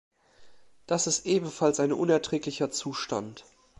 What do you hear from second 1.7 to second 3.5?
ein unerträglicher Zustand!